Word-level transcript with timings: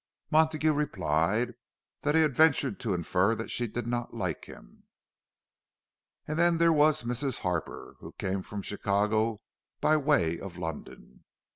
Montague 0.31 0.73
replied 0.73 1.53
that 2.01 2.15
he 2.15 2.21
had 2.21 2.35
ventured 2.35 2.79
to 2.79 2.95
infer 2.95 3.35
that 3.35 3.51
she 3.51 3.67
did 3.67 3.85
not 3.85 4.15
like 4.15 4.45
him. 4.45 4.85
And 6.27 6.39
then 6.39 6.57
there 6.57 6.73
was 6.73 7.03
Mrs. 7.03 7.41
Harper, 7.41 7.97
who 7.99 8.13
came 8.13 8.41
from 8.41 8.63
Chicago 8.63 9.41
by 9.79 9.97
way 9.97 10.39
of 10.39 10.57
London. 10.57 11.25